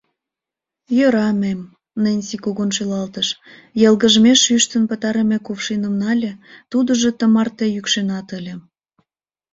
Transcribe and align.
—Йӧра, 0.97 1.27
мэм,— 1.41 1.61
Ненси 2.03 2.35
кугун 2.43 2.69
шӱлалтыш, 2.75 3.27
йылгыжмеш 3.81 4.41
ӱштын 4.57 4.83
пытарыме 4.89 5.37
кувшиным 5.45 5.93
нале, 6.01 6.31
тудыжо 6.71 7.09
тымарте 7.19 7.65
йӱкшенат 7.75 8.27
ыле. 8.37 8.53